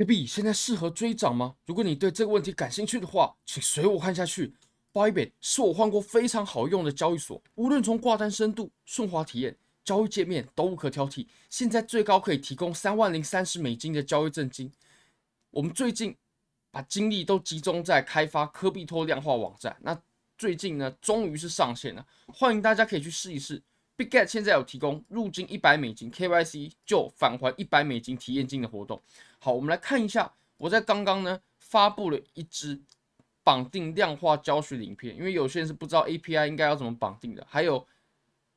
[0.00, 1.56] Baby，现在适合追涨吗？
[1.66, 4.54] 如果你对这个问题感兴趣的话，请随我看下去。
[4.94, 11.26] Bybit 是我换过非常好用的交易所，无论从挂单深度、顺滑体验、交易界面都无可挑剔。
[11.50, 14.72] 现在最高可以提供三万零三十美金的交易赠金。
[15.50, 16.16] 我们最近
[16.70, 20.00] 把精力都集中在开发科币托量化网站，那
[20.38, 23.62] 最近呢，终于是上线了，欢迎大家可以去试一试。
[24.00, 28.98] Bitget 现在有提供入金一百美金 KYC 就返还一百美金体验金的活动。
[29.38, 32.80] 好，我们来看一下，我在刚刚呢发布了一支
[33.44, 37.86] 绑定量化教学的影片，因为有些人是不知道 API 应该要怎么绑定的，还有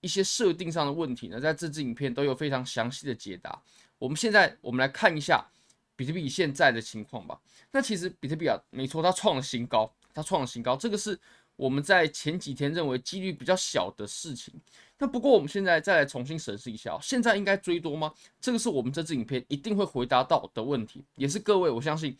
[0.00, 3.62] 一些设定上的问题呢，在这支影片都有非常详细的解答。
[4.00, 5.46] 我们现在我们来看一下
[5.94, 7.40] 比特币现在的情况吧。
[7.70, 11.16] 那其实比特币啊，没错，它创了新高，它创了新高，这个是。
[11.58, 14.54] 我们在前几天认为几率比较小的事情，
[14.96, 18.14] 那不过我们现在再来重新审视一下，现在应该追多吗？
[18.40, 22.16] 这个是我们这支影片一定会回答到的问题，也是各位我相信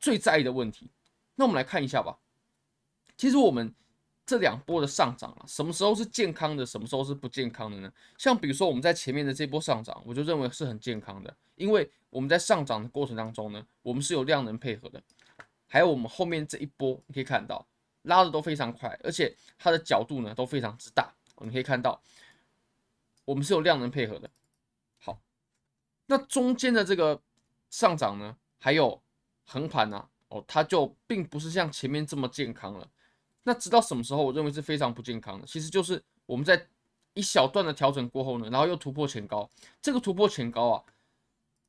[0.00, 0.90] 最在意的问题。
[1.36, 2.18] 那我们来看一下吧。
[3.16, 3.72] 其实我们
[4.26, 7.92] 这两波的上涨啊，什么时候是健康的，什么时候是不健康的呢？
[8.18, 15.00] 像比如说我们在前面的这波上涨，我就认为是很健康的，因为我们在上涨的过程当中呢，我们是有量能配合的，
[15.68, 17.64] 还有我们后面这一波，你可以看到。
[18.04, 21.12] 拉的都非常快，而且它的角度呢都非常之大。
[21.40, 22.00] 你可以看到，
[23.24, 24.30] 我们是有量能配合的。
[24.98, 25.20] 好，
[26.06, 27.20] 那中间的这个
[27.68, 29.02] 上涨呢，还有
[29.44, 32.88] 横盘啊，哦，它就并不是像前面这么健康了。
[33.42, 35.46] 那直到什么时候，我认为是非常不健康的？
[35.46, 36.66] 其实就是我们在
[37.14, 39.50] 一小段的调整过后呢，然后又突破前高，
[39.82, 40.84] 这个突破前高啊，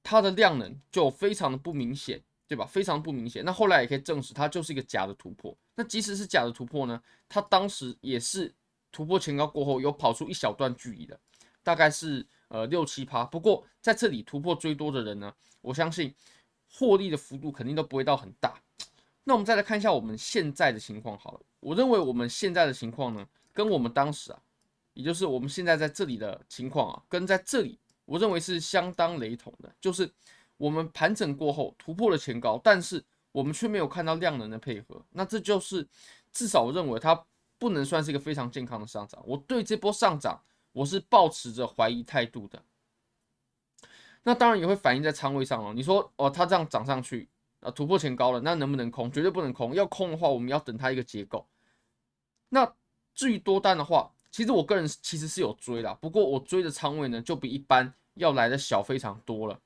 [0.03, 2.23] 它的量能就非常的不明显。
[2.47, 2.65] 对吧？
[2.65, 3.43] 非常不明显。
[3.43, 5.57] 那后来也可以证实，它就是一个假的突破。
[5.73, 8.53] 那即使是假的突破呢，它当时也是
[8.91, 11.19] 突破前高过后，有跑出一小段距离的，
[11.63, 13.25] 大概是呃六七趴。
[13.25, 16.13] 不过在这里突破最多的人呢，我相信
[16.71, 18.61] 获利的幅度肯定都不会到很大。
[19.23, 21.41] 那我们再来看一下我们现在的情况好了。
[21.59, 24.39] 我认为我们现在的情况呢，跟我们当时啊，
[24.93, 30.07] 也就是我们现在在这里的情况啊，跟在这里，我认为是相当雷同的，就是。
[30.57, 35.87] 我们盘整过后突破了前高，但是我们却没有看到量能的配合，那这就是
[36.31, 37.25] 至少我认为它
[37.57, 39.21] 不能算是一个非常健康的上涨。
[39.25, 42.61] 我对这波上涨我是抱持着怀疑态度的。
[44.23, 45.73] 那当然也会反映在仓位上了。
[45.73, 47.29] 你说哦，它这样涨上去
[47.59, 49.11] 啊，突破前高了，那能不能空？
[49.11, 49.75] 绝对不能空。
[49.75, 51.47] 要空的话，我们要等它一个结构。
[52.49, 52.73] 那
[53.13, 59.59] 至于多单的话，其实我个人其实是有追的，不过我追的仓位呢，就比一般要来的小非常多了。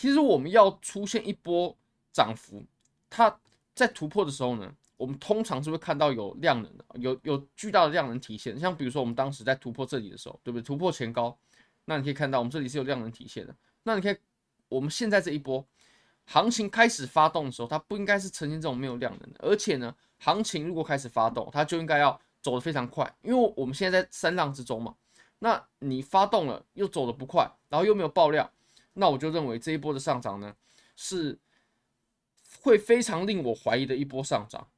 [0.00, 1.76] 其实我们要出现一波
[2.10, 2.64] 涨幅，
[3.10, 3.38] 它
[3.74, 8.58] 在突破的时候呢，我们通常是会看到有量能的，有有巨大的量能体现。
[8.58, 10.62] 像比如说我们当时在突破这里的时候，对不对？
[10.62, 11.36] 突破前高，
[11.84, 13.54] 那你可以看到我们这里是有量能体现的。
[13.82, 14.16] 那你可以，
[14.70, 15.62] 我们现在这一波
[16.24, 24.94] 行情开始发动的时候，它不应该是呈现这种没有量能的，而且呢，行情如果开始发动，它就应该要走得非常快，因为我们现在在三浪之中嘛。
[25.40, 28.50] 那你发动了又走得不快，然后又没有爆量。
[28.92, 30.54] 那我就认为这一波的上涨呢，
[30.96, 31.38] 是
[32.60, 34.68] 会非常令我怀疑的一波上涨。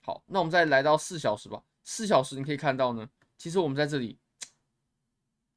[0.00, 1.62] 好，那我们再来到四小时吧。
[1.84, 4.18] 四小时你可以看到呢，其实我们在这里，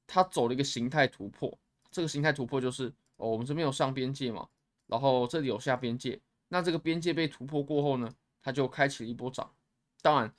[0.07, 1.57] 它走了一个形态突破。
[1.91, 4.47] 这个形态突破就是哦，我们这边有上边界嘛，
[4.88, 6.19] 然后这里有下边界。
[6.47, 9.53] 那这个边界被突破过后呢，它就开启了一波涨。
[10.02, 10.34] 当然。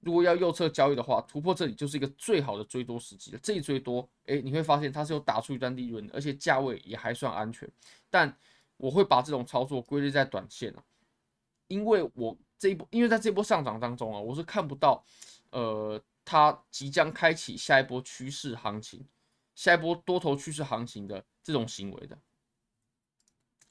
[0.00, 3.38] 如果要右侧交易的话，突破这里就是一个最好的追多时机了。
[3.42, 7.70] 这一追多，诶，你会发现它是有打出一段利润的，而且价位也还算安全。
[8.08, 8.34] 但
[8.78, 10.82] 我会把这种操作归类在短线啊，
[11.68, 15.04] 因为我这一波，因为在这波上涨当中啊，我是看不到，
[15.50, 19.06] 呃，它即将开启下一波趋势行情，
[19.54, 22.18] 下一波多头趋势行情的这种行为的。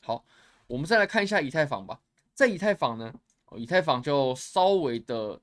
[0.02, 0.24] 好，
[0.68, 2.00] 我们再来看一下以太坊吧，
[2.36, 3.12] 在以太坊呢，
[3.58, 5.42] 以太坊就稍微的。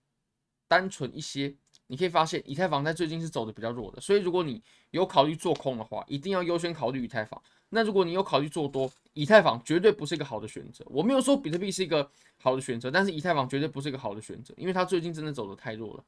[0.69, 1.55] 单纯一些，
[1.87, 7.41] 你可以发现以太坊在最近是走的比较弱的，所以如果你有考虑做空的话，一定要优先考虑以太坊。
[7.69, 10.85] 那如果你有考虑做多，以太坊绝对不是一个好的选择。
[10.89, 12.09] 我没有说比特币是一个
[12.39, 16.05] 好的选择，但是以太坊绝对不是一个好的选择，因为它最近真的走的太弱了。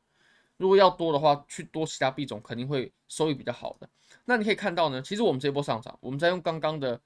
[0.56, 3.88] 如果要多的话，去多其他币种肯定会收益比较好的。
[4.24, 7.00] 那你可以看到呢，其实我们这波上涨，我们在用刚刚的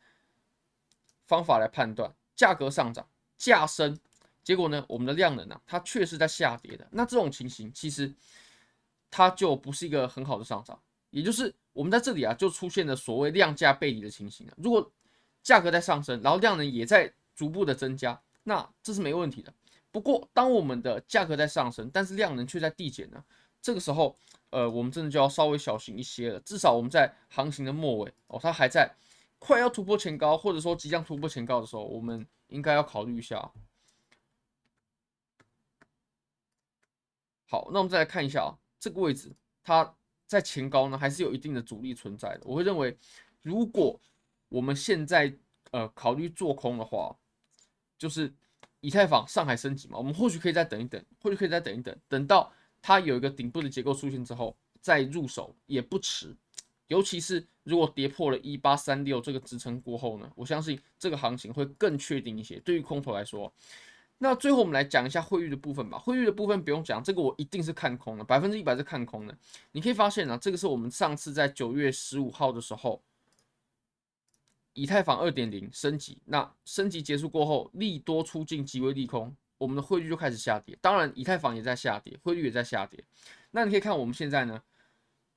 [1.26, 3.06] 方法来判断，价格上涨，
[3.36, 3.98] 价升。
[4.42, 6.86] 结果呢，我们的量能呢、它确实在下跌的。
[6.90, 8.12] 那这种情形其实
[9.10, 10.78] 它就不是一个很好的上涨，
[11.10, 14.54] 也就是我们在这里啊，就出现了所谓量价背离的情形啊。
[14.56, 14.90] 如果
[15.42, 19.52] 价格在上升，然后量能也在逐步的增加，那这是没问题的。
[19.90, 23.22] 不过当我们的价格在上升，但是量能却在递减呢，
[23.60, 24.16] 这个时候，
[24.50, 26.40] 呃，我们真的就要稍微小心一些了。
[26.40, 28.90] 至少我们在行情的末尾哦，它还在
[29.38, 33.52] 快要突破前高，或者说即将突破前高的时候，我们应该要考虑一下。
[37.52, 39.30] 好，那我们再来看一下啊，这个位置
[39.62, 39.94] 它
[40.26, 42.40] 在前高呢，还是有一定的阻力存在的。
[42.44, 42.96] 我会认为，
[43.42, 44.00] 如果
[44.48, 45.30] 我们现在
[45.70, 47.14] 呃考虑做空的话，
[47.98, 48.32] 就是
[48.80, 52.50] 以太坊上海升级嘛，我们或许可以再等一等，或许可以再等一等，等到
[52.80, 56.34] 它有一个顶部的结构出现之后再入手也不迟。
[56.86, 62.58] 尤其是如果跌破了一八三六这个支撑过后呢，我相信这个行情会更确定一些。
[62.60, 63.52] 对于空头来说，
[64.22, 65.98] 那最后我们来讲一下汇率的部分吧。
[65.98, 69.36] 汇率的部分不用讲，这个我一定是看空的，百分之一百是看空的。
[69.72, 73.02] 你可以发现呢、啊，这个是我们上次在九月十五号的时候，
[74.74, 80.78] 以太坊二点零升级，那升级结束过后，利多出尽，极为利空，我们的汇率就开始下跌。
[80.80, 83.02] 当然，以太坊也在下跌，汇率也在下跌。
[83.50, 84.62] 那你可以看我们现在呢？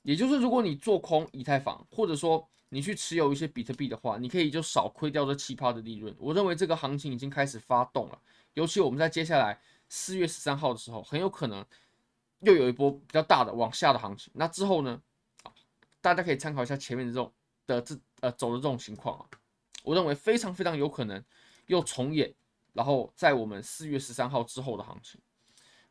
[0.04, 6.16] 也就是，如果你做空以太坊，或者说你去持有一些比特币的话，你可以就少亏掉这奇葩的利润。
[6.20, 8.22] 我认为这个行情已经开始发动了，
[8.56, 9.58] 尤其我们在接下来
[9.88, 11.64] 四月十三号的时候，很有可能
[12.40, 14.34] 又有一波比较大的往下的行情。
[14.36, 15.02] 那之后呢，
[16.02, 17.32] 大家可以参考一下前面的这种
[17.68, 19.24] 的这呃走的这种情况啊，
[19.84, 21.24] 我认为非常非常有可能
[21.68, 22.34] 又重演，
[22.74, 25.22] 然后在我们四月十三号之后的行情。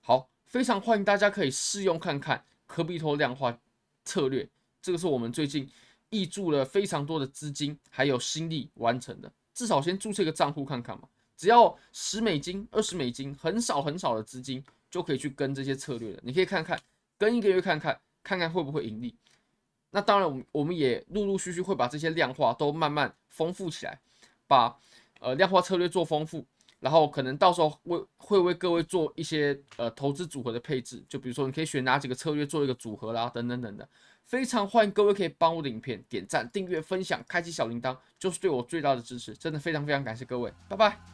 [0.01, 3.59] 好，非常欢迎大家可以试用看看科比托量化。
[4.07, 4.47] 策略，
[4.83, 5.67] 这个是我们最近
[6.11, 9.33] 挹注了非常多的资金还有心力完成的。
[9.55, 16.21] 至少先注册一个账户看看嘛，只要十美金、二十美金，很少很少的资金就可以去跟这些策略了。
[16.23, 16.79] 你可以看看，
[17.19, 19.17] 跟一个月看看，看看会不会盈利。
[19.91, 23.99] 那当然，我们我们也陆陆续续会把这些量化都慢慢丰富起来，
[24.47, 24.77] 把
[25.21, 26.45] 呃量化策略做丰富。
[26.81, 33.89] 然后可能到时候为会为各位做一些呃投资组合的配置，就比如说你可以选哪几个策略做一个组合啦，等等等等。
[34.23, 39.35] 非常欢迎各位可以帮我的影片点赞、订阅、分享、开启小铃铛，就是对我最大的支持。
[39.35, 41.14] 真的非常非常感谢各位，拜拜。